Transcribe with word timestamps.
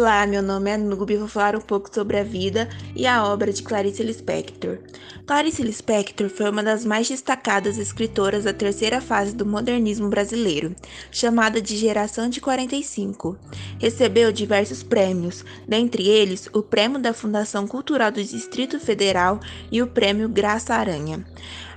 Olá, 0.00 0.26
meu 0.26 0.42
nome 0.42 0.70
é 0.70 0.78
Nube 0.78 1.12
e 1.12 1.16
vou 1.18 1.28
falar 1.28 1.54
um 1.54 1.60
pouco 1.60 1.94
sobre 1.94 2.18
a 2.18 2.22
vida 2.24 2.70
e 2.96 3.06
a 3.06 3.22
obra 3.22 3.52
de 3.52 3.62
Clarice 3.62 4.02
Lispector. 4.02 4.78
Clarice 5.26 5.62
Lispector 5.62 6.30
foi 6.30 6.48
uma 6.48 6.62
das 6.62 6.86
mais 6.86 7.06
destacadas 7.06 7.76
escritoras 7.76 8.44
da 8.44 8.52
terceira 8.54 9.02
fase 9.02 9.36
do 9.36 9.44
modernismo 9.44 10.08
brasileiro, 10.08 10.74
chamada 11.12 11.60
de 11.60 11.76
Geração 11.76 12.30
de 12.30 12.40
45. 12.40 13.36
Recebeu 13.78 14.32
diversos 14.32 14.82
prêmios, 14.82 15.44
dentre 15.68 16.08
eles 16.08 16.48
o 16.54 16.62
Prêmio 16.62 16.98
da 16.98 17.12
Fundação 17.12 17.66
Cultural 17.66 18.10
do 18.10 18.24
Distrito 18.24 18.80
Federal 18.80 19.38
e 19.70 19.82
o 19.82 19.86
Prêmio 19.86 20.30
Graça 20.30 20.74
Aranha. 20.74 21.26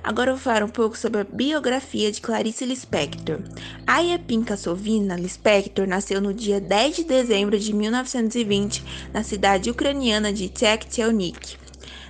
Agora 0.04 0.32
vou 0.32 0.38
falar 0.38 0.62
um 0.62 0.68
pouco 0.68 0.98
sobre 0.98 1.22
a 1.22 1.24
biografia 1.24 2.12
de 2.12 2.20
Clarice 2.20 2.66
Lispector. 2.66 3.38
Aya 3.86 4.18
Pinka 4.18 4.54
Sovina 4.54 5.16
Lispector 5.16 5.86
nasceu 5.86 6.20
no 6.20 6.34
dia 6.34 6.60
10 6.60 6.96
de 6.96 7.04
dezembro 7.04 7.58
de 7.58 7.72
1920 7.72 8.84
na 9.14 9.24
cidade 9.24 9.70
ucraniana 9.70 10.30
de 10.30 10.50
Tchektelnik. 10.50 11.56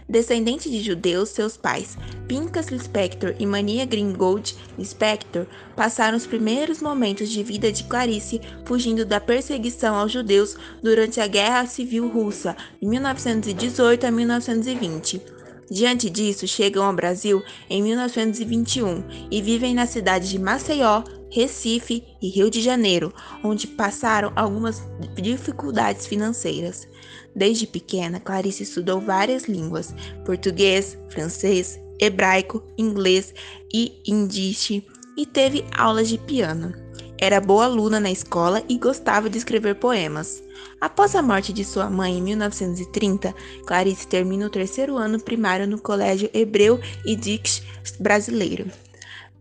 Descendente 0.08 0.68
de 0.68 0.82
judeus, 0.82 1.28
seus 1.28 1.56
pais, 1.56 1.96
Pinkas 2.26 2.66
Lispector 2.66 3.36
e 3.38 3.46
Mania 3.46 3.86
Gringold 3.86 4.56
Lispector, 4.76 5.46
passaram 5.76 6.16
os 6.16 6.26
primeiros 6.26 6.82
momentos 6.82 7.30
de 7.30 7.44
vida 7.44 7.70
de 7.70 7.84
Clarice 7.84 8.40
fugindo 8.64 9.04
da 9.04 9.20
perseguição 9.20 9.94
aos 9.94 10.10
judeus 10.10 10.56
durante 10.82 11.20
a 11.20 11.28
Guerra 11.28 11.64
Civil 11.66 12.08
Russa, 12.08 12.56
de 12.82 12.88
1918 12.88 14.04
a 14.04 14.10
1920. 14.10 15.33
Diante 15.70 16.10
disso, 16.10 16.46
chegam 16.46 16.84
ao 16.84 16.94
Brasil 16.94 17.42
em 17.70 17.82
1921 17.82 19.28
e 19.30 19.40
vivem 19.40 19.74
na 19.74 19.86
cidade 19.86 20.28
de 20.28 20.38
Maceió, 20.38 21.02
Recife 21.30 22.04
e 22.22 22.28
Rio 22.28 22.50
de 22.50 22.60
Janeiro, 22.60 23.12
onde 23.42 23.66
passaram 23.66 24.32
algumas 24.36 24.82
dificuldades 25.20 26.06
financeiras. 26.06 26.86
Desde 27.34 27.66
pequena, 27.66 28.20
Clarice 28.20 28.62
estudou 28.62 29.00
várias 29.00 29.44
línguas: 29.44 29.94
português, 30.24 30.98
francês, 31.08 31.80
hebraico, 31.98 32.62
inglês 32.78 33.34
e 33.72 34.00
indiche, 34.06 34.86
e 35.16 35.24
teve 35.26 35.64
aulas 35.76 36.08
de 36.08 36.18
piano. 36.18 36.83
Era 37.18 37.40
boa 37.40 37.64
aluna 37.64 38.00
na 38.00 38.10
escola 38.10 38.62
e 38.68 38.76
gostava 38.76 39.30
de 39.30 39.38
escrever 39.38 39.76
poemas. 39.76 40.42
Após 40.80 41.14
a 41.14 41.22
morte 41.22 41.52
de 41.52 41.64
sua 41.64 41.88
mãe 41.88 42.18
em 42.18 42.22
1930, 42.22 43.34
Clarice 43.66 44.06
termina 44.06 44.46
o 44.46 44.50
terceiro 44.50 44.96
ano 44.96 45.20
primário 45.20 45.66
no 45.66 45.78
Colégio 45.78 46.28
Hebreu 46.34 46.80
e 47.06 47.14
Dix 47.14 47.62
brasileiro. 48.00 48.66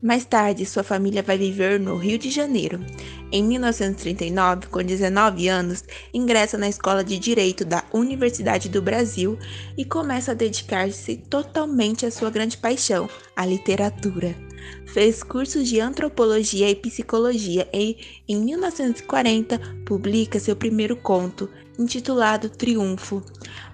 Mais 0.02 0.26
tarde, 0.26 0.66
sua 0.66 0.84
família 0.84 1.24
vai 1.24 1.38
viver 1.38 1.80
no 1.80 1.96
Rio 1.96 2.18
de 2.18 2.30
Janeiro. 2.30 2.80
Em 3.32 3.42
1939, 3.42 4.68
com 4.68 4.84
19 4.84 5.48
anos, 5.48 5.84
ingressa 6.14 6.58
na 6.58 6.68
Escola 6.68 7.04
de 7.04 7.18
Direito 7.18 7.64
da 7.64 7.84
Universidade 7.94 8.68
do 8.68 8.82
Brasil 8.82 9.40
e 9.78 9.86
começa 9.86 10.32
a 10.32 10.36
dedicar-se 10.36 11.16
totalmente 11.16 12.06
à 12.06 12.12
sua 12.12 12.30
grande 12.30 12.58
paixão, 12.58 13.10
a 13.34 13.46
literatura. 13.46 14.36
Fez 14.86 15.24
cursos 15.24 15.68
de 15.68 15.80
antropologia 15.80 16.70
e 16.70 16.76
psicologia 16.76 17.68
e, 17.74 17.98
em 18.28 18.38
1940, 18.38 19.60
publica 19.86 20.40
seu 20.40 20.56
primeiro 20.56 20.96
conto, 20.96 21.50
intitulado 21.80 22.50
Triunfo. 22.50 23.24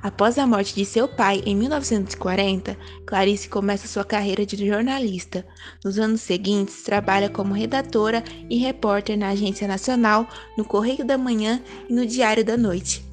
Após 0.01 0.37
a 0.37 0.47
morte 0.47 0.73
de 0.73 0.85
seu 0.85 1.07
pai 1.07 1.43
em 1.45 1.55
1940, 1.55 2.77
Clarice 3.05 3.49
começa 3.49 3.87
sua 3.87 4.05
carreira 4.05 4.45
de 4.45 4.65
jornalista. 4.65 5.45
Nos 5.83 5.99
anos 5.99 6.21
seguintes, 6.21 6.83
trabalha 6.83 7.29
como 7.29 7.53
redatora 7.53 8.23
e 8.49 8.57
repórter 8.57 9.17
na 9.17 9.29
Agência 9.29 9.67
Nacional, 9.67 10.27
no 10.57 10.63
Correio 10.63 11.05
da 11.05 11.17
Manhã 11.17 11.61
e 11.89 11.93
no 11.93 12.05
Diário 12.05 12.45
da 12.45 12.55
Noite. 12.55 13.08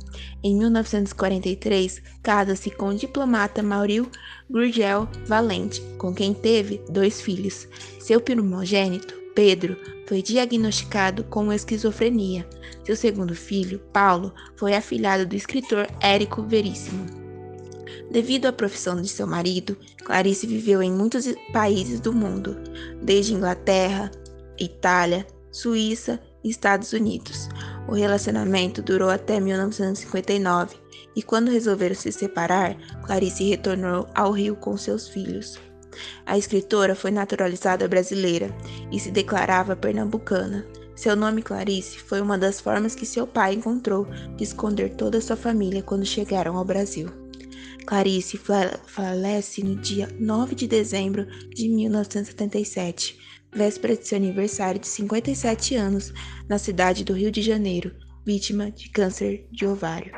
Em 0.47 0.55
1943, 0.55 2.01
casa-se 2.23 2.71
com 2.71 2.91
o 2.91 2.95
diplomata 2.95 3.65
Mauril 3.65 4.09
Gurgel 4.49 5.09
Valente, 5.27 5.83
com 5.99 6.15
quem 6.15 6.33
teve 6.33 6.81
dois 6.89 7.21
filhos. 7.21 7.67
Seu 7.99 8.21
primogênito, 8.21 9.13
Pedro, 9.35 9.77
foi 10.07 10.23
diagnosticado 10.23 11.25
com 11.25 11.53
esquizofrenia. 11.53 12.49
Seu 12.85 12.95
segundo 12.95 13.35
filho, 13.35 13.81
Paulo, 13.93 14.33
foi 14.55 14.75
afilhado 14.75 15.27
do 15.27 15.35
escritor 15.35 15.89
Érico 16.01 16.45
Veríssimo. 16.45 17.05
Devido 18.13 18.47
à 18.47 18.53
profissão 18.53 19.03
de 19.03 19.09
seu 19.09 19.27
marido, 19.27 19.77
Clarice 20.05 20.47
viveu 20.47 20.81
em 20.81 20.93
muitos 20.93 21.27
países 21.53 21.99
do 21.99 22.13
mundo, 22.13 22.57
desde 23.03 23.35
Inglaterra, 23.35 24.13
Itália, 24.57 25.27
Suíça 25.51 26.21
e 26.45 26.51
Estados 26.51 26.93
Unidos. 26.93 27.49
O 27.89 27.95
relacionamento 27.95 28.83
durou 28.83 29.09
até 29.09 29.39
1959 29.39 30.77
e, 31.15 31.23
quando 31.23 31.51
resolveram 31.51 31.95
se 31.95 32.11
separar, 32.11 32.77
Clarice 33.05 33.45
retornou 33.45 34.09
ao 34.15 34.33
Rio 34.33 34.57
com 34.57 34.77
seus 34.77 35.09
filhos. 35.09 35.59
A 36.27 36.37
escritora 36.37 36.95
foi 36.95 37.11
naturalizada 37.11 37.89
brasileira 37.89 38.55
e 38.91 38.99
se 38.99 39.11
declarava 39.11 39.77
pernambucana. 39.77 40.67
Seu 40.95 41.15
nome 41.15 41.43
Clarice 41.43 41.99
foi 41.99 42.21
uma 42.21 42.37
das 42.37 42.61
formas 42.61 42.95
que 42.95 43.07
seu 43.07 43.27
pai 43.27 43.55
encontrou 43.55 44.07
de 44.37 44.45
esconder 44.45 44.95
toda 44.95 45.21
sua 45.21 45.37
família 45.37 45.83
quando 45.83 46.05
chegaram 46.05 46.57
ao 46.57 46.65
Brasil. 46.65 47.09
Clarice 47.87 48.41
falece 48.87 49.63
no 49.63 49.77
dia 49.77 50.09
9 50.19 50.57
de 50.57 50.67
dezembro 50.67 51.25
de 51.51 51.69
1977 51.69 53.17
véspera 53.57 53.97
de 53.97 54.07
seu 54.07 54.19
aniversário 54.19 54.79
de 54.79 54.87
57 54.87 55.75
anos, 55.75 56.13
na 56.47 56.59
cidade 56.59 57.03
do 57.03 57.15
Rio 57.15 57.31
de 57.31 57.41
Janeiro, 57.41 57.91
vítima 58.25 58.71
de 58.71 58.91
câncer 58.91 59.47
de 59.51 59.67
ovário. 59.67 60.13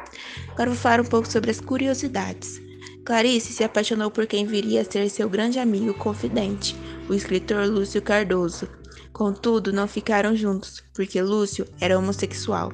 Agora 0.51 0.71
vou 0.71 0.79
falar 0.79 1.01
um 1.01 1.05
pouco 1.05 1.31
sobre 1.31 1.51
as 1.51 1.61
curiosidades. 1.61 2.61
Clarice 3.05 3.53
se 3.53 3.63
apaixonou 3.63 4.11
por 4.11 4.27
quem 4.27 4.45
viria 4.45 4.81
a 4.81 4.85
ser 4.85 5.09
seu 5.09 5.31
grande 5.31 5.59
amigo 5.59 5.95
confidente, 5.95 6.75
o 7.09 7.15
escritor 7.15 7.67
Lúcio 7.67 8.03
Cardoso. 8.03 8.69
Contudo, 9.13 9.73
não 9.73 9.87
ficaram 9.87 10.37
juntos, 10.37 10.83
porque 10.93 11.23
Lúcio 11.23 11.67
era 11.81 11.99
homossexual. 11.99 12.73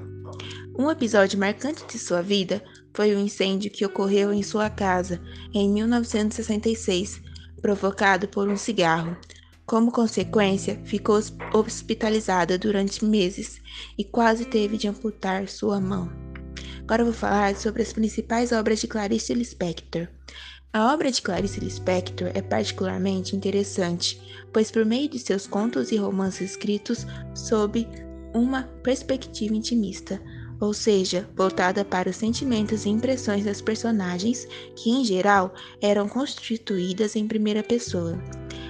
Um 0.76 0.90
episódio 0.90 1.38
marcante 1.38 1.84
de 1.86 1.98
sua 1.98 2.20
vida 2.20 2.62
foi 2.92 3.14
o 3.14 3.18
incêndio 3.18 3.70
que 3.70 3.84
ocorreu 3.84 4.32
em 4.32 4.42
sua 4.42 4.68
casa 4.68 5.20
em 5.52 5.70
1966, 5.70 7.20
provocado 7.60 8.26
por 8.28 8.48
um 8.48 8.56
cigarro. 8.56 9.16
Como 9.66 9.90
consequência, 9.90 10.78
ficou 10.84 11.18
hospitalizada 11.54 12.58
durante 12.58 13.02
meses 13.02 13.62
e 13.96 14.04
quase 14.04 14.44
teve 14.44 14.76
de 14.76 14.86
amputar 14.86 15.48
sua 15.48 15.80
mão. 15.80 16.12
Agora 16.82 17.02
vou 17.02 17.14
falar 17.14 17.56
sobre 17.56 17.80
as 17.80 17.92
principais 17.92 18.52
obras 18.52 18.78
de 18.78 18.86
Clarice 18.86 19.32
Lispector. 19.32 20.06
A 20.70 20.92
obra 20.92 21.10
de 21.10 21.22
Clarice 21.22 21.60
Lispector 21.60 22.30
é 22.34 22.42
particularmente 22.42 23.34
interessante, 23.34 24.20
pois 24.52 24.70
por 24.70 24.84
meio 24.84 25.08
de 25.08 25.18
seus 25.18 25.46
contos 25.46 25.90
e 25.92 25.96
romances 25.96 26.50
escritos 26.50 27.06
sob 27.34 27.88
uma 28.34 28.64
perspectiva 28.82 29.54
intimista, 29.54 30.20
ou 30.60 30.74
seja, 30.74 31.26
voltada 31.34 31.86
para 31.86 32.10
os 32.10 32.16
sentimentos 32.16 32.84
e 32.84 32.90
impressões 32.90 33.44
das 33.44 33.62
personagens, 33.62 34.46
que 34.76 34.90
em 34.90 35.04
geral 35.04 35.54
eram 35.80 36.06
constituídas 36.06 37.16
em 37.16 37.26
primeira 37.26 37.62
pessoa. 37.62 38.20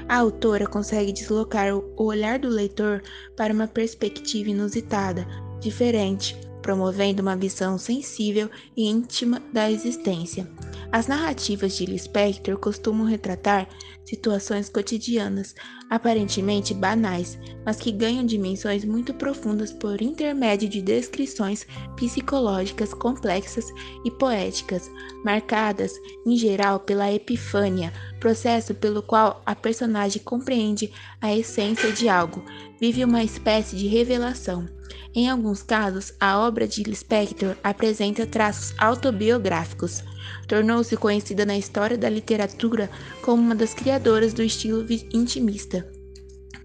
A 0.09 0.19
autora 0.19 0.67
consegue 0.67 1.13
deslocar 1.13 1.75
o 1.75 1.93
olhar 1.97 2.39
do 2.39 2.49
leitor 2.49 3.03
para 3.37 3.53
uma 3.53 3.67
perspectiva 3.67 4.51
inusitada, 4.51 5.27
diferente, 5.61 6.37
promovendo 6.61 7.23
uma 7.23 7.37
visão 7.37 7.79
sensível 7.79 8.51
e 8.77 8.89
íntima 8.89 9.41
da 9.53 9.71
existência. 9.71 10.49
As 10.93 11.07
narrativas 11.07 11.77
de 11.77 11.87
Lispector 11.87 12.57
costumam 12.59 13.07
retratar 13.07 13.69
situações 14.05 14.69
cotidianas, 14.69 15.55
aparentemente 15.91 16.75
banais, 16.75 17.39
mas 17.65 17.77
que 17.77 17.93
ganham 17.93 18.25
dimensões 18.25 18.85
muito 18.85 19.15
profundas 19.15 19.73
por 19.73 20.01
intermédio 20.03 20.69
de 20.69 20.83
descrições 20.83 21.67
psicológicas 21.97 22.93
complexas 22.93 23.67
e 24.05 24.11
poéticas, 24.11 24.91
marcadas, 25.25 25.93
em 26.27 26.37
geral, 26.37 26.81
pela 26.81 27.13
epifânia, 27.13 27.93
processo 28.21 28.75
pelo 28.75 29.03
qual 29.03 29.43
a 29.47 29.55
personagem 29.55 30.23
compreende 30.23 30.93
a 31.21 31.35
essência 31.35 31.93
de 31.93 32.09
algo, 32.09 32.45
vive 32.81 33.05
uma 33.05 33.23
espécie 33.23 33.77
de 33.77 33.87
revelação. 33.87 34.67
Em 35.15 35.31
alguns 35.31 35.63
casos, 35.63 36.13
a 36.19 36.41
obra 36.41 36.67
de 36.67 36.83
Lispector 36.83 37.57
apresenta 37.63 38.27
traços 38.27 38.75
autobiográficos. 38.79 40.03
Tornou-se 40.47 40.97
conhecida 40.97 41.45
na 41.45 41.57
história 41.57 41.97
da 41.97 42.09
literatura 42.09 42.91
como 43.23 43.43
uma 43.43 43.55
das 43.55 43.75
criadoras 43.75 44.33
do 44.33 44.43
estilo 44.43 44.85
intimista, 45.13 45.89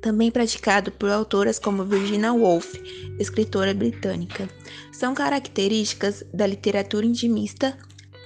também 0.02 0.32
praticado 0.32 0.92
por 0.92 1.10
autoras 1.10 1.60
como 1.60 1.84
Virginia 1.84 2.34
Woolf, 2.34 2.76
escritora 3.20 3.74
britânica. 3.74 4.50
São 4.92 5.14
características 5.14 6.24
da 6.34 6.46
literatura 6.46 7.06
intimista 7.06 7.78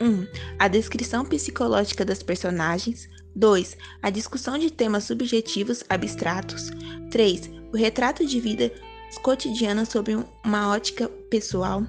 1. 0.01 0.05
Um, 0.05 0.27
a 0.59 0.67
descrição 0.67 1.25
psicológica 1.25 2.03
das 2.03 2.21
personagens. 2.23 3.09
2. 3.35 3.77
A 4.01 4.09
discussão 4.11 4.59
de 4.59 4.69
temas 4.69 5.05
subjetivos 5.05 5.83
abstratos. 5.89 6.69
3. 7.09 7.49
O 7.71 7.77
retrato 7.77 8.25
de 8.25 8.39
vida 8.39 8.71
cotidianas 9.17 9.89
sob 9.89 10.17
uma 10.43 10.69
ótica 10.69 11.07
pessoal. 11.29 11.83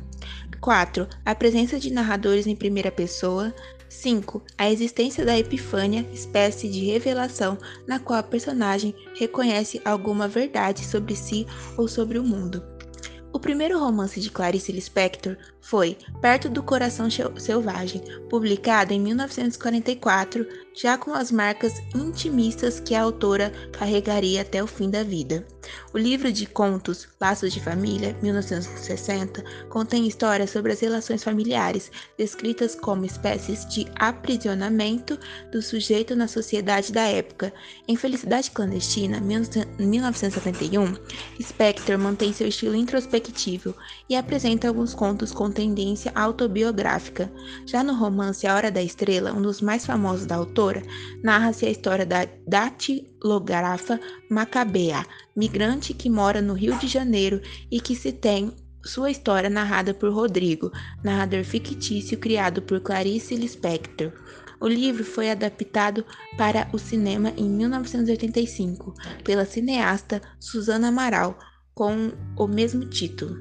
4. 0.64 1.06
A 1.26 1.34
presença 1.34 1.78
de 1.78 1.92
narradores 1.92 2.46
em 2.46 2.56
primeira 2.56 2.90
pessoa. 2.90 3.54
5. 3.86 4.42
A 4.56 4.70
existência 4.70 5.22
da 5.22 5.38
epifânia, 5.38 6.08
espécie 6.10 6.70
de 6.70 6.86
revelação 6.86 7.58
na 7.86 7.98
qual 7.98 8.18
a 8.18 8.22
personagem 8.22 8.94
reconhece 9.14 9.78
alguma 9.84 10.26
verdade 10.26 10.82
sobre 10.82 11.14
si 11.14 11.46
ou 11.76 11.86
sobre 11.86 12.18
o 12.18 12.24
mundo. 12.24 12.73
O 13.34 13.40
primeiro 13.40 13.80
romance 13.80 14.20
de 14.20 14.30
Clarice 14.30 14.70
Lispector 14.70 15.36
foi 15.60 15.98
Perto 16.20 16.48
do 16.48 16.62
Coração 16.62 17.08
Selvagem, 17.10 18.00
publicado 18.30 18.92
em 18.92 19.00
1944, 19.00 20.46
já 20.72 20.96
com 20.96 21.12
as 21.12 21.32
marcas 21.32 21.72
intimistas 21.96 22.78
que 22.78 22.94
a 22.94 23.02
autora 23.02 23.52
carregaria 23.72 24.42
até 24.42 24.62
o 24.62 24.68
fim 24.68 24.88
da 24.88 25.02
vida. 25.02 25.44
O 25.92 25.98
livro 25.98 26.30
de 26.30 26.46
contos 26.46 27.08
Laços 27.20 27.52
de 27.52 27.60
Família, 27.60 28.16
1960, 28.22 29.42
contém 29.68 30.06
histórias 30.06 30.50
sobre 30.50 30.72
as 30.72 30.78
relações 30.78 31.24
familiares, 31.24 31.90
descritas 32.16 32.76
como 32.76 33.04
espécies 33.04 33.66
de 33.66 33.86
aprisionamento 33.96 35.18
do 35.50 35.60
sujeito 35.60 36.14
na 36.14 36.28
sociedade 36.28 36.92
da 36.92 37.02
época. 37.02 37.52
Em 37.88 37.96
Felicidade 37.96 38.52
Clandestina, 38.52 39.20
1971, 39.20 40.94
Spector 41.42 41.98
mantém 41.98 42.32
seu 42.32 42.46
estilo 42.46 42.76
introspectivo 42.76 43.23
e 44.08 44.16
apresenta 44.16 44.68
alguns 44.68 44.94
contos 44.94 45.32
com 45.32 45.50
tendência 45.50 46.12
autobiográfica. 46.14 47.32
Já 47.66 47.82
no 47.82 47.94
romance 47.94 48.46
A 48.46 48.54
Hora 48.54 48.70
da 48.70 48.82
Estrela, 48.82 49.32
um 49.32 49.40
dos 49.40 49.60
mais 49.60 49.86
famosos 49.86 50.26
da 50.26 50.36
autora, 50.36 50.82
narra-se 51.22 51.66
a 51.66 51.70
história 51.70 52.04
da 52.04 52.26
datilógrafa 52.46 54.00
Macabea, 54.30 55.06
migrante 55.36 55.94
que 55.94 56.10
mora 56.10 56.42
no 56.42 56.54
Rio 56.54 56.76
de 56.78 56.86
Janeiro 56.86 57.40
e 57.70 57.80
que 57.80 57.94
se 57.94 58.12
tem 58.12 58.52
sua 58.84 59.10
história 59.10 59.48
narrada 59.48 59.94
por 59.94 60.12
Rodrigo, 60.12 60.70
narrador 61.02 61.42
fictício 61.42 62.18
criado 62.18 62.60
por 62.60 62.80
Clarice 62.80 63.34
Lispector. 63.34 64.12
O 64.60 64.68
livro 64.68 65.04
foi 65.04 65.30
adaptado 65.30 66.04
para 66.36 66.68
o 66.72 66.78
cinema 66.78 67.32
em 67.36 67.48
1985 67.48 68.94
pela 69.22 69.44
cineasta 69.44 70.22
Susana 70.38 70.88
Amaral, 70.88 71.38
com 71.74 72.12
o 72.36 72.46
mesmo 72.46 72.86
título. 72.86 73.36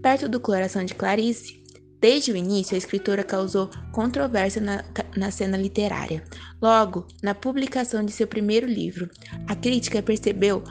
Perto 0.00 0.28
do 0.28 0.38
coração 0.38 0.84
de 0.84 0.94
Clarice, 0.94 1.60
desde 2.00 2.30
o 2.30 2.36
início 2.36 2.74
a 2.74 2.78
escritora 2.78 3.24
causou 3.24 3.70
controvérsia 3.90 4.60
na, 4.60 4.84
na 5.16 5.30
cena 5.30 5.56
literária. 5.56 6.22
Logo, 6.60 7.08
na 7.22 7.34
publicação 7.34 8.04
de 8.04 8.12
seu 8.12 8.26
primeiro 8.26 8.66
livro, 8.66 9.08
a 9.48 9.56
crítica 9.56 10.02
percebeu 10.02 10.62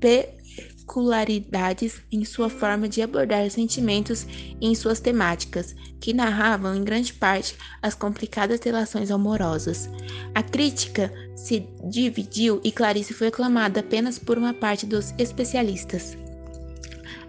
peculiaridades 0.00 2.02
em 2.10 2.24
sua 2.24 2.50
forma 2.50 2.88
de 2.88 3.00
abordar 3.00 3.46
os 3.46 3.52
sentimentos 3.52 4.26
e 4.60 4.66
em 4.66 4.74
suas 4.74 4.98
temáticas, 5.00 5.76
que 6.00 6.12
narravam 6.12 6.74
em 6.74 6.82
grande 6.82 7.14
parte 7.14 7.56
as 7.80 7.94
complicadas 7.94 8.58
relações 8.60 9.10
amorosas. 9.10 9.88
A 10.34 10.42
crítica 10.42 11.12
se 11.36 11.68
dividiu 11.88 12.60
e 12.64 12.72
Clarice 12.72 13.14
foi 13.14 13.28
aclamada 13.28 13.80
apenas 13.80 14.18
por 14.18 14.36
uma 14.36 14.52
parte 14.52 14.84
dos 14.86 15.14
especialistas. 15.18 16.16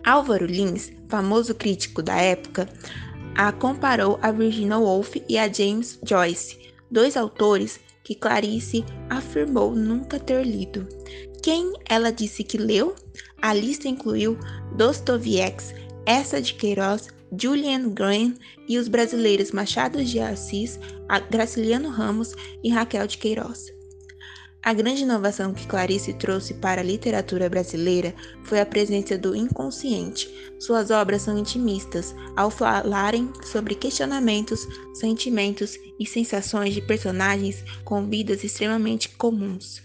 Álvaro 0.03 0.45
Lins, 0.45 0.91
famoso 1.07 1.53
crítico 1.53 2.01
da 2.01 2.15
época, 2.15 2.67
a 3.35 3.51
comparou 3.51 4.19
a 4.21 4.31
Virginia 4.31 4.77
Woolf 4.77 5.15
e 5.27 5.37
a 5.37 5.51
James 5.51 5.99
Joyce, 6.03 6.57
dois 6.89 7.15
autores 7.15 7.79
que 8.03 8.15
Clarice 8.15 8.83
afirmou 9.09 9.75
nunca 9.75 10.19
ter 10.19 10.43
lido. 10.43 10.87
Quem 11.41 11.73
ela 11.87 12.11
disse 12.11 12.43
que 12.43 12.57
leu? 12.57 12.95
A 13.41 13.53
lista 13.53 13.87
incluiu 13.87 14.37
Dostoiévski, 14.75 15.79
Essa 16.05 16.41
de 16.41 16.53
Queiroz, 16.53 17.07
Julian 17.39 17.89
Graham 17.89 18.33
e 18.67 18.77
os 18.77 18.87
brasileiros 18.87 19.51
Machado 19.51 20.03
de 20.03 20.19
Assis, 20.19 20.79
Graciliano 21.29 21.89
Ramos 21.89 22.35
e 22.63 22.69
Raquel 22.69 23.07
de 23.07 23.17
Queiroz. 23.17 23.71
A 24.63 24.73
grande 24.73 25.01
inovação 25.01 25.55
que 25.55 25.65
Clarice 25.65 26.13
trouxe 26.13 26.53
para 26.53 26.81
a 26.81 26.83
literatura 26.83 27.49
brasileira 27.49 28.13
foi 28.43 28.59
a 28.59 28.65
presença 28.65 29.17
do 29.17 29.35
inconsciente. 29.35 30.29
Suas 30.59 30.91
obras 30.91 31.23
são 31.23 31.35
intimistas, 31.35 32.13
ao 32.37 32.51
falarem 32.51 33.31
sobre 33.43 33.73
questionamentos, 33.73 34.67
sentimentos 34.93 35.79
e 35.99 36.05
sensações 36.05 36.75
de 36.75 36.81
personagens 36.81 37.63
com 37.83 38.05
vidas 38.05 38.43
extremamente 38.43 39.09
comuns. 39.09 39.81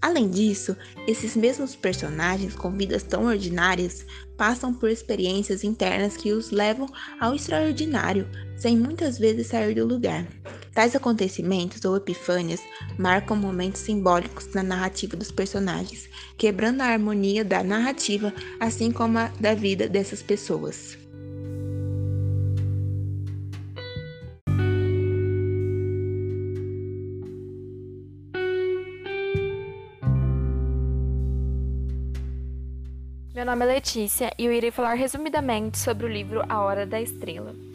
Além 0.00 0.30
disso, 0.30 0.76
esses 1.06 1.34
mesmos 1.34 1.74
personagens 1.74 2.54
com 2.54 2.70
vidas 2.76 3.02
tão 3.02 3.24
ordinárias 3.24 4.06
passam 4.36 4.72
por 4.72 4.88
experiências 4.88 5.64
internas 5.64 6.16
que 6.16 6.32
os 6.32 6.52
levam 6.52 6.88
ao 7.20 7.34
extraordinário, 7.34 8.28
sem 8.56 8.76
muitas 8.76 9.18
vezes 9.18 9.48
sair 9.48 9.74
do 9.74 9.84
lugar. 9.84 10.28
Tais 10.74 10.96
acontecimentos 10.96 11.84
ou 11.84 11.96
epifânias 11.96 12.60
marcam 12.98 13.36
momentos 13.36 13.82
simbólicos 13.82 14.54
na 14.54 14.62
narrativa 14.62 15.16
dos 15.16 15.30
personagens, 15.30 16.08
quebrando 16.38 16.80
a 16.80 16.86
harmonia 16.86 17.44
da 17.44 17.62
narrativa, 17.62 18.32
assim 18.58 18.90
como 18.90 19.18
a 19.18 19.26
da 19.38 19.54
vida 19.54 19.86
dessas 19.86 20.22
pessoas. 20.22 20.96
Meu 33.34 33.44
nome 33.44 33.64
é 33.64 33.74
Letícia 33.74 34.32
e 34.38 34.46
eu 34.46 34.52
irei 34.52 34.70
falar 34.70 34.94
resumidamente 34.94 35.78
sobre 35.78 36.06
o 36.06 36.08
livro 36.08 36.42
A 36.48 36.62
Hora 36.62 36.86
da 36.86 37.00
Estrela. 37.00 37.71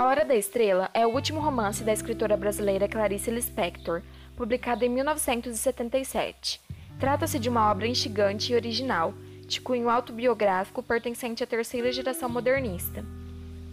A 0.00 0.04
Hora 0.04 0.24
da 0.24 0.34
Estrela 0.34 0.88
é 0.94 1.06
o 1.06 1.10
último 1.10 1.40
romance 1.40 1.84
da 1.84 1.92
escritora 1.92 2.34
brasileira 2.34 2.88
Clarice 2.88 3.30
Lispector, 3.30 4.00
publicado 4.34 4.82
em 4.82 4.88
1977. 4.88 6.58
Trata-se 6.98 7.38
de 7.38 7.50
uma 7.50 7.70
obra 7.70 7.86
instigante 7.86 8.50
e 8.50 8.56
original, 8.56 9.12
de 9.46 9.60
cunho 9.60 9.90
autobiográfico 9.90 10.82
pertencente 10.82 11.44
à 11.44 11.46
terceira 11.46 11.92
geração 11.92 12.30
modernista. 12.30 13.04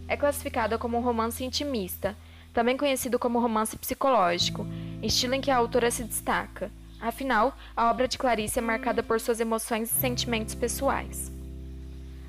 É 0.06 0.18
classificada 0.18 0.78
como 0.78 0.98
um 0.98 1.02
romance 1.02 1.46
intimista, 1.46 2.14
também 2.54 2.76
conhecido 2.76 3.18
como 3.18 3.40
romance 3.40 3.78
psicológico, 3.78 4.68
estilo 5.02 5.34
em 5.34 5.40
que 5.40 5.50
a 5.50 5.56
autora 5.56 5.90
se 5.90 6.04
destaca 6.04 6.70
Afinal, 7.00 7.58
a 7.74 7.90
obra 7.90 8.06
de 8.06 8.18
Clarice 8.18 8.60
é 8.60 8.62
marcada 8.62 9.02
por 9.02 9.22
suas 9.22 9.40
emoções 9.40 9.90
e 9.90 9.94
sentimentos 9.98 10.56
pessoais. 10.56 11.32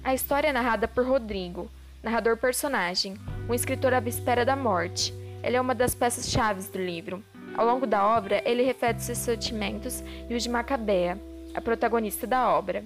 A 0.04 0.14
história 0.14 0.46
é 0.46 0.52
narrada 0.52 0.86
por 0.86 1.04
Rodrigo, 1.04 1.68
narrador 2.00 2.36
personagem, 2.36 3.18
um 3.48 3.54
escritor 3.54 3.94
à 3.94 3.98
espera 4.00 4.44
da 4.44 4.54
morte. 4.54 5.14
Ele 5.42 5.56
é 5.56 5.60
uma 5.60 5.74
das 5.74 5.94
peças-chave 5.94 6.62
do 6.70 6.78
livro. 6.78 7.24
Ao 7.56 7.64
longo 7.64 7.86
da 7.86 8.06
obra, 8.06 8.42
ele 8.44 8.62
reflete 8.62 9.02
seus 9.02 9.18
sentimentos 9.18 10.04
e 10.28 10.34
os 10.34 10.42
de 10.42 10.50
Macabea, 10.50 11.18
a 11.54 11.60
protagonista 11.60 12.26
da 12.26 12.48
obra. 12.48 12.84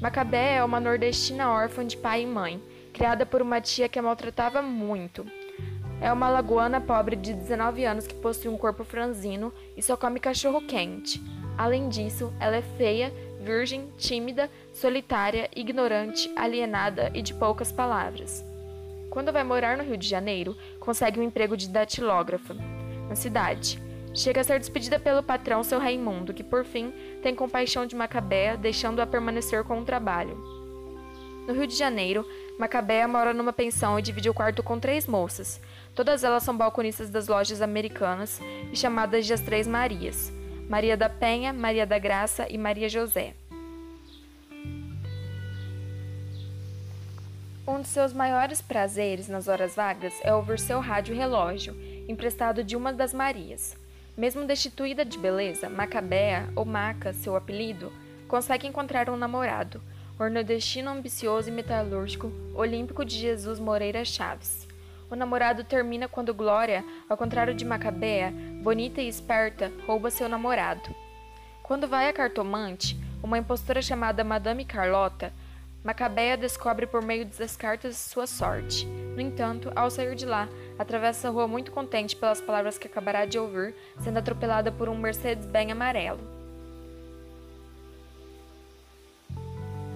Macabea 0.00 0.58
é 0.58 0.64
uma 0.64 0.80
nordestina 0.80 1.50
órfã 1.50 1.86
de 1.86 1.96
pai 1.96 2.22
e 2.22 2.26
mãe, 2.26 2.60
criada 2.92 3.24
por 3.24 3.40
uma 3.40 3.60
tia 3.60 3.88
que 3.88 3.98
a 3.98 4.02
maltratava 4.02 4.60
muito. 4.60 5.24
É 6.00 6.12
uma 6.12 6.30
lagoana 6.30 6.80
pobre 6.80 7.14
de 7.14 7.32
19 7.32 7.84
anos 7.84 8.06
que 8.06 8.14
possui 8.14 8.48
um 8.50 8.56
corpo 8.56 8.82
franzino 8.82 9.52
e 9.76 9.82
só 9.82 9.96
come 9.96 10.18
cachorro 10.18 10.62
quente. 10.62 11.22
Além 11.56 11.88
disso, 11.90 12.32
ela 12.40 12.56
é 12.56 12.62
feia, 12.62 13.12
virgem, 13.40 13.92
tímida, 13.98 14.50
solitária, 14.72 15.48
ignorante, 15.54 16.30
alienada 16.34 17.10
e 17.14 17.20
de 17.20 17.34
poucas 17.34 17.70
palavras. 17.70 18.49
Quando 19.10 19.32
vai 19.32 19.44
morar 19.44 19.76
no 19.76 19.84
Rio 19.84 19.96
de 19.96 20.08
Janeiro, 20.08 20.56
consegue 20.78 21.20
um 21.20 21.22
emprego 21.22 21.56
de 21.56 21.68
datilógrafa 21.68 22.54
na 23.08 23.14
cidade. 23.14 23.82
Chega 24.14 24.40
a 24.40 24.44
ser 24.44 24.58
despedida 24.58 24.98
pelo 24.98 25.22
patrão, 25.22 25.62
seu 25.62 25.78
Raimundo, 25.78 26.32
que 26.32 26.42
por 26.42 26.64
fim 26.64 26.92
tem 27.22 27.34
compaixão 27.34 27.84
de 27.84 27.94
Macabea, 27.94 28.56
deixando-a 28.56 29.06
permanecer 29.06 29.64
com 29.64 29.80
o 29.80 29.84
trabalho. 29.84 30.36
No 31.46 31.54
Rio 31.54 31.66
de 31.66 31.76
Janeiro, 31.76 32.24
Macabea 32.58 33.06
mora 33.08 33.34
numa 33.34 33.52
pensão 33.52 33.98
e 33.98 34.02
divide 34.02 34.30
o 34.30 34.34
quarto 34.34 34.62
com 34.62 34.78
três 34.78 35.06
moças, 35.06 35.60
Todas 35.94 36.24
elas 36.24 36.42
são 36.42 36.56
balconistas 36.56 37.10
das 37.10 37.28
lojas 37.28 37.60
americanas 37.60 38.40
e 38.72 38.76
chamadas 38.76 39.26
de 39.26 39.32
as 39.32 39.40
Três 39.40 39.66
Marias: 39.66 40.32
Maria 40.68 40.96
da 40.96 41.08
Penha, 41.08 41.52
Maria 41.52 41.86
da 41.86 41.98
Graça 41.98 42.46
e 42.48 42.56
Maria 42.56 42.88
José. 42.88 43.34
Um 47.66 47.82
de 47.82 47.88
seus 47.88 48.12
maiores 48.12 48.62
prazeres 48.62 49.28
nas 49.28 49.46
horas 49.46 49.76
vagas 49.76 50.14
é 50.22 50.34
ouvir 50.34 50.58
seu 50.58 50.80
rádio 50.80 51.14
relógio, 51.14 51.76
emprestado 52.08 52.64
de 52.64 52.74
uma 52.74 52.92
das 52.92 53.12
Marias. 53.12 53.76
Mesmo 54.16 54.46
destituída 54.46 55.04
de 55.04 55.18
beleza, 55.18 55.68
Macabea, 55.68 56.48
ou 56.56 56.64
Maca, 56.64 57.12
seu 57.12 57.36
apelido, 57.36 57.92
consegue 58.26 58.66
encontrar 58.66 59.10
um 59.10 59.16
namorado, 59.16 59.80
o 60.18 60.28
nordestino 60.28 60.90
ambicioso 60.90 61.48
e 61.48 61.52
metalúrgico 61.52 62.32
Olímpico 62.54 63.04
de 63.04 63.16
Jesus 63.16 63.60
Moreira 63.60 64.04
Chaves. 64.04 64.66
O 65.10 65.14
namorado 65.14 65.62
termina 65.62 66.08
quando 66.08 66.34
Glória, 66.34 66.82
ao 67.08 67.16
contrário 67.16 67.54
de 67.54 67.64
Macabea, 67.64 68.32
bonita 68.62 69.02
e 69.02 69.08
esperta, 69.08 69.70
rouba 69.86 70.10
seu 70.10 70.28
namorado. 70.28 70.94
Quando 71.62 71.86
vai 71.86 72.08
a 72.08 72.12
cartomante, 72.12 72.98
uma 73.22 73.38
impostora 73.38 73.82
chamada 73.82 74.24
Madame 74.24 74.64
Carlota, 74.64 75.32
Macabeia 75.82 76.36
descobre 76.36 76.86
por 76.86 77.02
meio 77.02 77.24
das 77.24 77.56
cartas 77.56 77.96
sua 77.96 78.26
sorte. 78.26 78.84
No 78.86 79.20
entanto, 79.20 79.72
ao 79.74 79.90
sair 79.90 80.14
de 80.14 80.26
lá, 80.26 80.46
atravessa 80.78 81.28
a 81.28 81.30
rua 81.30 81.48
muito 81.48 81.72
contente 81.72 82.14
pelas 82.14 82.40
palavras 82.40 82.76
que 82.76 82.86
acabará 82.86 83.24
de 83.24 83.38
ouvir, 83.38 83.74
sendo 83.98 84.18
atropelada 84.18 84.70
por 84.70 84.90
um 84.90 84.96
Mercedes 84.96 85.46
bem 85.46 85.72
amarelo. 85.72 86.20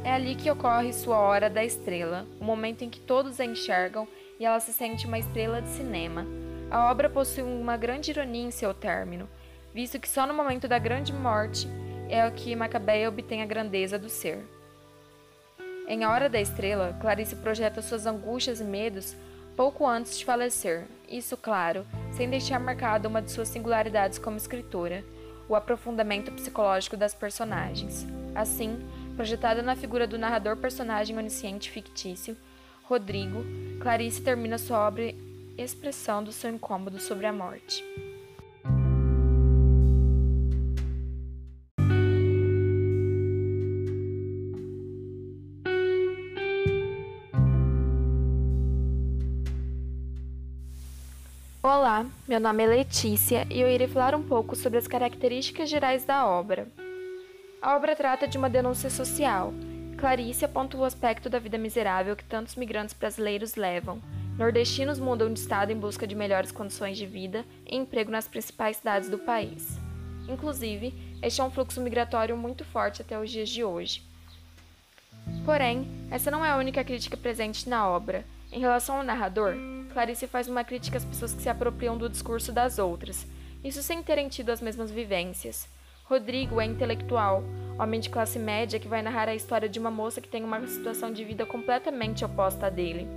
É 0.03 0.13
ali 0.13 0.35
que 0.35 0.51
ocorre 0.51 0.93
sua 0.93 1.19
hora 1.19 1.51
da 1.51 1.63
estrela, 1.63 2.27
o 2.41 2.45
momento 2.45 2.83
em 2.83 2.91
que 2.91 3.01
todos 3.01 3.39
a 3.39 3.45
enxergam 3.45 4.09
e 4.39 4.45
ela 4.45 4.61
se 4.61 4.73
sente 4.73 5.07
uma 5.07 5.19
estrela 5.19 5.61
de 5.61 5.69
cinema. 5.69 6.27
A 6.71 6.91
obra 6.91 7.11
possui 7.11 7.43
uma 7.43 7.77
grande 7.77 8.11
ironia 8.11 8.47
em 8.47 8.51
seu 8.51 8.73
término, 8.73 9.29
visto 9.73 9.99
que 9.99 10.09
só 10.09 10.27
no 10.27 10.35
momento 10.35 10.67
da 10.67 10.79
grande 10.79 11.13
morte 11.13 11.69
é 12.09 12.29
que 12.31 12.57
Macabeia 12.57 13.09
obtém 13.09 13.43
a 13.43 13.47
grandeza 13.47 13.99
do 13.99 14.09
ser. 14.09 14.45
Em 15.87 16.03
A 16.03 16.11
Hora 16.11 16.31
da 16.31 16.41
Estrela, 16.41 16.97
Clarice 16.99 17.37
projeta 17.37 17.83
suas 17.83 18.07
angústias 18.07 18.59
e 18.59 18.65
medos 18.65 19.15
pouco 19.55 19.87
antes 19.87 20.19
de 20.19 20.25
falecer, 20.25 20.87
isso, 21.09 21.37
claro, 21.37 21.87
sem 22.13 22.29
deixar 22.29 22.59
marcada 22.59 23.07
uma 23.07 23.21
de 23.21 23.31
suas 23.31 23.49
singularidades 23.49 24.19
como 24.19 24.37
escritora, 24.37 25.05
o 25.49 25.55
aprofundamento 25.55 26.33
psicológico 26.33 26.97
das 26.97 27.15
personagens. 27.15 28.07
Assim, 28.35 28.79
projetada 29.15 29.63
na 29.63 29.77
figura 29.77 30.07
do 30.07 30.19
narrador-personagem 30.19 31.17
onisciente 31.17 31.71
fictício, 31.71 32.37
Rodrigo, 32.85 33.45
Clarice 33.81 34.23
termina 34.23 34.59
sua 34.59 34.89
obra 34.89 35.15
expressando 35.57 36.33
seu 36.33 36.51
incômodo 36.51 36.99
sobre 36.99 37.27
a 37.27 37.33
morte. 37.33 37.85
Olá, 51.67 52.05
meu 52.29 52.39
nome 52.39 52.63
é 52.63 52.67
Letícia 52.67 53.47
e 53.51 53.59
eu 53.59 53.71
irei 53.71 53.89
falar 53.89 54.15
um 54.15 54.23
pouco 54.23 54.55
sobre 54.55 54.79
as 54.79 54.87
características 54.87 55.71
gerais 55.71 56.05
da 56.05 56.27
obra. 56.27 56.69
A 57.63 57.75
obra 57.75 57.97
trata 57.97 58.29
de 58.29 58.37
uma 58.37 58.51
denúncia 58.51 58.91
social. 58.91 59.51
Clarice 59.97 60.45
aponta 60.45 60.77
o 60.77 60.85
aspecto 60.85 61.31
da 61.31 61.39
vida 61.39 61.57
miserável 61.57 62.15
que 62.15 62.25
tantos 62.25 62.55
migrantes 62.55 62.93
brasileiros 62.93 63.55
levam. 63.55 63.99
Nordestinos 64.37 64.99
mudam 64.99 65.33
de 65.33 65.41
estado 65.41 65.73
em 65.73 65.79
busca 65.79 66.07
de 66.07 66.15
melhores 66.15 66.53
condições 66.53 66.99
de 66.99 67.07
vida 67.07 67.47
e 67.67 67.75
emprego 67.79 68.11
nas 68.11 68.29
principais 68.29 68.77
cidades 68.77 69.09
do 69.09 69.17
país. 69.17 69.81
Inclusive, 70.29 70.93
este 71.23 71.41
é 71.41 71.45
um 71.45 71.51
fluxo 71.51 71.81
migratório 71.81 72.37
muito 72.37 72.63
forte 72.63 73.01
até 73.01 73.19
os 73.19 73.31
dias 73.31 73.49
de 73.49 73.65
hoje. 73.65 74.03
Porém, 75.47 75.89
essa 76.11 76.31
não 76.31 76.45
é 76.45 76.51
a 76.51 76.59
única 76.59 76.85
crítica 76.85 77.17
presente 77.17 77.71
na 77.71 77.89
obra. 77.89 78.23
Em 78.55 78.61
relação 78.61 78.99
ao 78.99 79.03
narrador, 79.03 79.57
Clarice 79.93 80.29
faz 80.29 80.47
uma 80.47 80.63
crítica 80.63 80.97
às 80.97 81.05
pessoas 81.05 81.35
que 81.35 81.43
se 81.43 81.49
apropriam 81.49 81.99
do 81.99 82.09
discurso 82.09 82.53
das 82.53 82.79
outras, 82.79 83.27
isso 83.65 83.83
sem 83.83 84.01
terem 84.01 84.29
tido 84.29 84.51
as 84.51 84.61
mesmas 84.61 84.93
vivências. 84.93 85.69
Rodrigo 86.05 86.61
é 86.61 86.65
intelectual, 86.65 87.43
homem 87.77 87.99
de 87.99 88.09
classe 88.09 88.39
média 88.39 88.79
que 88.79 88.87
vai 88.87 89.03
narrar 89.03 89.29
a 89.29 89.35
história 89.35 89.69
de 89.69 89.81
uma 89.81 89.91
moça 89.91 90.21
que 90.21 90.29
tem 90.29 90.45
uma 90.45 90.65
situação 90.69 91.13
de 91.13 91.25
vida 91.25 91.45
completamente 91.45 92.25
oposta 92.25 92.69
à 92.69 92.71
dele. 92.71 93.09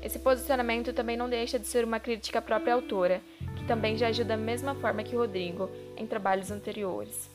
Esse 0.00 0.20
posicionamento 0.20 0.92
também 0.92 1.16
não 1.16 1.28
deixa 1.28 1.58
de 1.58 1.66
ser 1.66 1.84
uma 1.84 1.98
crítica 1.98 2.38
à 2.38 2.42
própria 2.42 2.74
autora, 2.74 3.20
que 3.56 3.64
também 3.64 3.96
já 3.96 4.06
agiu 4.06 4.24
da 4.24 4.36
mesma 4.36 4.76
forma 4.76 5.02
que 5.02 5.16
Rodrigo 5.16 5.68
em 5.96 6.06
trabalhos 6.06 6.52
anteriores. 6.52 7.28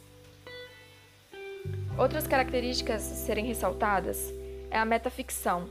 Outras 1.97 2.25
características 2.25 3.11
a 3.11 3.15
serem 3.15 3.45
ressaltadas 3.45 4.33
é 4.71 4.77
a 4.77 4.85
metaficção, 4.85 5.67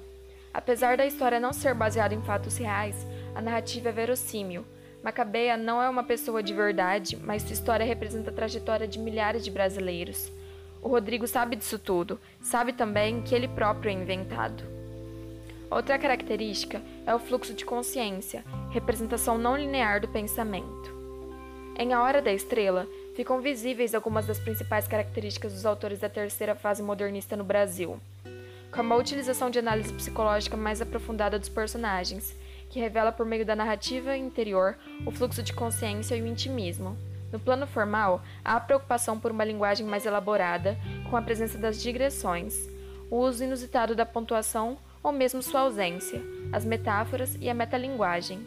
Apesar 0.57 0.97
da 0.97 1.05
história 1.05 1.39
não 1.39 1.53
ser 1.53 1.75
baseada 1.75 2.15
em 2.15 2.23
fatos 2.23 2.57
reais, 2.57 3.07
a 3.35 3.43
narrativa 3.43 3.91
é 3.91 3.93
verossímil. 3.93 4.65
Macabeia 5.05 5.55
não 5.55 5.83
é 5.83 5.89
uma 5.91 6.03
pessoa 6.03 6.43
de 6.43 6.55
verdade, 6.55 7.15
mas 7.15 7.43
sua 7.43 7.53
história 7.53 7.85
representa 7.85 8.31
a 8.31 8.33
trajetória 8.33 8.89
de 8.89 8.99
milhares 8.99 9.45
de 9.45 9.51
brasileiros. 9.51 10.33
O 10.81 10.89
Rodrigo 10.89 11.27
sabe 11.27 11.57
disso 11.57 11.79
tudo, 11.79 12.19
sabe 12.41 12.73
também 12.73 13.21
que 13.21 13.35
ele 13.35 13.47
próprio 13.49 13.91
é 13.91 13.93
inventado. 13.93 14.65
Outra 15.71 15.99
característica 15.99 16.81
é 17.05 17.15
o 17.15 17.19
fluxo 17.19 17.53
de 17.53 17.67
consciência, 17.67 18.43
representação 18.71 19.37
não 19.37 19.59
linear 19.59 20.01
do 20.01 20.09
pensamento. 20.09 20.91
Em 21.79 21.93
A 21.93 22.03
Hora 22.03 22.23
da 22.23 22.33
Estrela, 22.33 22.87
ficam 23.15 23.43
visíveis 23.43 23.95
algumas 23.95 24.27
das 24.27 24.39
principais 24.39 24.89
características 24.89 25.53
dos 25.53 25.67
autores 25.67 25.99
da 25.99 26.09
terceira 26.09 26.55
fase 26.55 26.83
modernista 26.83 27.37
no 27.37 27.45
Brasil 27.45 28.01
como 28.77 28.93
a 28.93 28.97
utilização 28.99 29.49
de 29.49 29.59
análise 29.59 29.91
psicológica 29.95 30.55
mais 30.55 30.83
aprofundada 30.83 31.39
dos 31.39 31.49
personagens, 31.49 32.37
que 32.69 32.79
revela 32.79 33.11
por 33.11 33.25
meio 33.25 33.45
da 33.45 33.57
narrativa 33.57 34.15
interior 34.15 34.77
o 35.07 35.11
fluxo 35.11 35.43
de 35.43 35.55
consciência 35.55 36.15
e 36.15 36.21
o 36.21 36.27
intimismo. 36.27 36.95
No 37.33 37.41
plano 37.41 37.67
formal, 37.67 38.23
há 38.45 38.57
a 38.57 38.61
preocupação 38.61 39.19
por 39.19 39.31
uma 39.31 39.45
linguagem 39.45 39.87
mais 39.87 40.05
elaborada, 40.05 40.77
com 41.09 41.17
a 41.17 41.23
presença 41.23 41.57
das 41.57 41.83
digressões, 41.83 42.69
o 43.11 43.17
uso 43.17 43.45
inusitado 43.45 43.95
da 43.95 44.05
pontuação 44.05 44.77
ou 45.03 45.11
mesmo 45.11 45.43
sua 45.43 45.61
ausência, 45.61 46.21
as 46.53 46.65
metáforas 46.65 47.37
e 47.41 47.49
a 47.49 47.55
metalinguagem. 47.55 48.47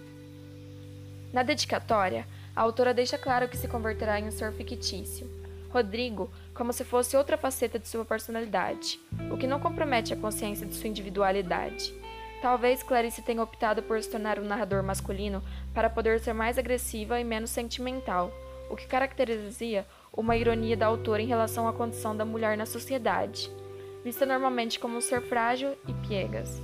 Na 1.33 1.41
dedicatória, 1.41 2.27
a 2.55 2.61
autora 2.61 2.93
deixa 2.93 3.17
claro 3.17 3.47
que 3.49 3.57
se 3.57 3.67
converterá 3.67 4.19
em 4.19 4.27
um 4.27 4.31
ser 4.31 4.53
fictício. 4.53 5.27
Rodrigo 5.69 6.29
como 6.53 6.73
se 6.73 6.83
fosse 6.83 7.15
outra 7.15 7.37
faceta 7.37 7.79
de 7.79 7.87
sua 7.87 8.03
personalidade, 8.03 8.99
o 9.31 9.37
que 9.37 9.47
não 9.47 9.59
compromete 9.59 10.13
a 10.13 10.17
consciência 10.17 10.65
de 10.65 10.75
sua 10.75 10.89
individualidade. 10.89 11.93
Talvez 12.41 12.81
Clarice 12.81 13.21
tenha 13.21 13.43
optado 13.43 13.83
por 13.83 14.01
se 14.01 14.09
tornar 14.09 14.39
um 14.39 14.45
narrador 14.45 14.81
masculino 14.81 15.43
para 15.73 15.89
poder 15.89 16.19
ser 16.19 16.33
mais 16.33 16.57
agressiva 16.57 17.19
e 17.19 17.23
menos 17.23 17.49
sentimental, 17.49 18.31
o 18.69 18.75
que 18.75 18.87
caracterizaria 18.87 19.85
uma 20.13 20.37
ironia 20.37 20.77
da 20.77 20.85
autora 20.85 21.21
em 21.21 21.27
relação 21.27 21.67
à 21.67 21.73
condição 21.73 22.15
da 22.15 22.25
mulher 22.25 22.57
na 22.57 22.65
sociedade, 22.65 23.51
vista 24.03 24.25
normalmente 24.25 24.79
como 24.79 24.97
um 24.97 25.01
ser 25.01 25.21
frágil 25.21 25.75
e 25.87 25.93
piegas. 26.07 26.61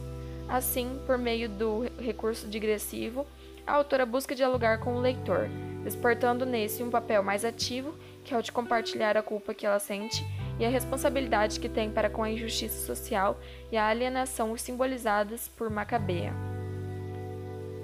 Assim, 0.48 1.00
por 1.06 1.18
meio 1.18 1.50
do 1.50 1.90
recurso 2.00 2.48
digressivo, 2.48 3.26
a 3.66 3.74
autora 3.74 4.06
busca 4.06 4.36
dialogar 4.36 4.80
com 4.80 4.96
o 4.96 5.02
leitor, 5.02 5.50
despertando 5.84 6.46
nesse 6.46 6.84
um 6.84 6.90
papel 6.90 7.24
mais 7.24 7.44
ativo 7.44 7.96
que 8.26 8.34
é 8.34 8.38
o 8.38 8.42
de 8.42 8.52
compartilhar 8.52 9.16
a 9.16 9.22
culpa 9.22 9.54
que 9.54 9.66
ela 9.66 9.80
sente 9.80 10.26
e 10.60 10.66
a 10.66 10.70
responsabilidade 10.70 11.60
que 11.60 11.70
tem 11.70 11.92
para 11.92 12.10
com 12.10 12.24
a 12.24 12.30
injustiça 12.30 12.86
social 12.86 13.40
e 13.72 13.78
a 13.78 13.88
alienação 13.88 14.58
simbolizadas 14.58 15.48
por 15.48 15.70
Macabeia. 15.70 16.34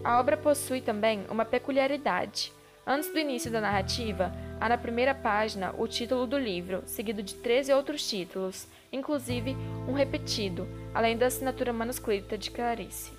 A 0.03 0.19
obra 0.19 0.35
possui 0.35 0.81
também 0.81 1.23
uma 1.29 1.45
peculiaridade. 1.45 2.51
Antes 2.85 3.13
do 3.13 3.19
início 3.19 3.51
da 3.51 3.61
narrativa, 3.61 4.33
há 4.59 4.67
na 4.67 4.77
primeira 4.77 5.13
página 5.13 5.75
o 5.77 5.87
título 5.87 6.25
do 6.25 6.39
livro, 6.39 6.81
seguido 6.87 7.21
de 7.21 7.35
13 7.35 7.71
outros 7.73 8.09
títulos, 8.09 8.67
inclusive 8.91 9.55
um 9.87 9.93
repetido, 9.93 10.67
além 10.91 11.15
da 11.15 11.27
assinatura 11.27 11.71
manuscrita 11.71 12.35
de 12.35 12.49
Clarice. 12.49 13.13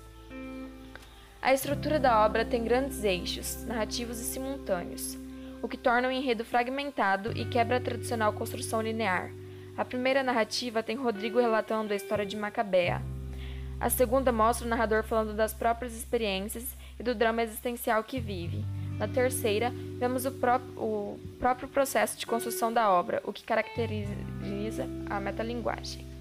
A 1.41 1.53
estrutura 1.53 1.99
da 1.99 2.25
obra 2.25 2.43
tem 2.43 2.63
grandes 2.65 3.05
eixos, 3.05 3.63
narrativos 3.63 4.19
e 4.19 4.23
simultâneos 4.23 5.17
o 5.63 5.67
que 5.69 5.77
torna 5.77 6.09
o 6.09 6.11
enredo 6.11 6.43
fragmentado 6.43 7.31
e 7.37 7.45
quebra 7.45 7.77
a 7.77 7.79
tradicional 7.79 8.33
construção 8.33 8.81
linear. 8.81 9.31
A 9.77 9.85
primeira 9.85 10.21
narrativa 10.21 10.83
tem 10.83 10.97
Rodrigo 10.97 11.39
relatando 11.39 11.93
a 11.93 11.95
história 11.95 12.25
de 12.25 12.35
Macabea. 12.35 13.01
A 13.79 13.89
segunda 13.89 14.29
mostra 14.31 14.67
o 14.67 14.69
narrador 14.69 15.03
falando 15.03 15.33
das 15.33 15.53
próprias 15.53 15.95
experiências 15.95 16.75
e 16.99 17.03
do 17.03 17.15
drama 17.15 17.41
existencial 17.41 18.03
que 18.03 18.19
vive. 18.19 18.65
Na 18.99 19.07
terceira, 19.07 19.71
vemos 19.97 20.25
o, 20.25 20.31
pró 20.31 20.59
o 20.75 21.17
próprio 21.39 21.69
processo 21.69 22.19
de 22.19 22.27
construção 22.27 22.71
da 22.71 22.91
obra, 22.91 23.21
o 23.23 23.31
que 23.31 23.43
caracteriza 23.43 24.85
a 25.09 25.19
metalinguagem. 25.21 26.12